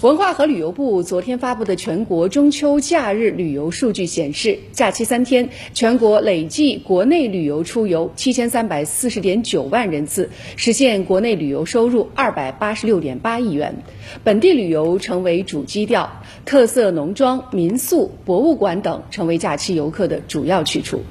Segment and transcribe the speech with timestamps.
[0.00, 13.82] 文化和旅游部昨天发布的全国中秋假日旅游数据显示，假期三天，全国累计国内旅游出游七千三百四十点九万人次，实现国内旅游收入二百八十六点八亿元。
[14.22, 21.02] 本地旅游成为主基调，特色农庄、民宿、博物馆等成为假期游客的主要去处。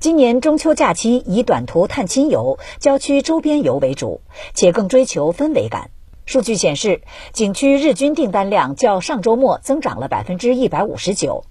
[0.00, 4.22] 今年中秋假期以短途探亲游、郊区周边游为主，
[4.54, 5.90] 且更追求氛围感。
[6.26, 7.02] 数据显示，
[7.32, 11.44] 景区日均订单量较上周末增长了百分之一百五十九，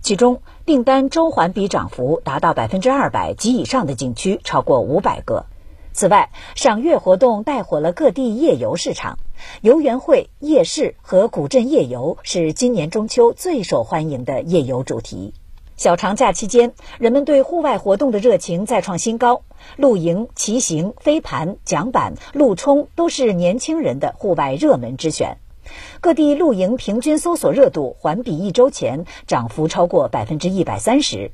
[0.00, 5.46] 其中订单周环比涨幅达到百分之二百及以上的景区超过五百个。
[5.92, 9.18] 此外，赏月活动带火了各地夜游市场，
[9.60, 15.34] 游园会、夜市和古镇夜游是今年中秋最受欢迎的夜游主题。
[15.76, 19.42] 小长假期间，人们对户外活动的热情再创新高。
[19.76, 25.36] 露营、骑行、飞盘、桨板、路冲都是年轻人的户外热门之选。
[26.00, 31.30] 各地露营平均搜索热度环比一周前涨幅超过百分之一百三十，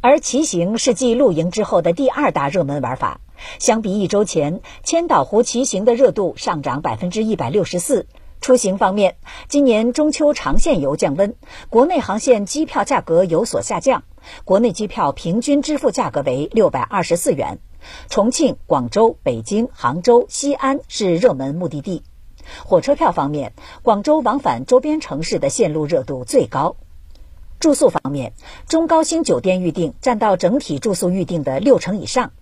[0.00, 3.20] 而骑行是继露营之后的第二大热门玩法。
[3.60, 8.06] 相比一周前，千岛湖骑行的热度上涨百分之一百六十四。
[8.42, 9.14] 出行方面，
[9.46, 11.36] 今年中秋长线游降温，
[11.70, 14.02] 国内航线机票价格有所下降，
[14.44, 17.60] 国内机票平均支付价格为六百二十四元。
[18.08, 22.02] 重庆、广州、北京、杭州、西安是热门目的地。
[22.64, 26.74] 火车票方面，广州往返周边城市的线路热度最高。
[27.60, 28.32] 住宿方面，
[28.66, 32.32] 中高星酒店预订占到整体住宿预订的六成以上，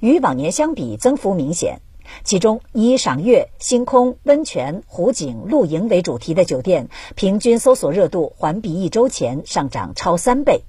[0.00, 1.80] 与往年相比增幅明显。
[2.24, 10.62] 其中，以赏月、星空、温泉、湖景、露营为主题的酒店，平均搜索热度环比一周前上涨超三倍；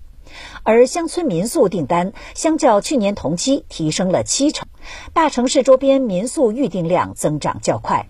[0.63, 4.67] 而乡村民宿订单相较去年同期提升了七成，
[5.13, 8.08] 大城市周边民宿预订量增长较快。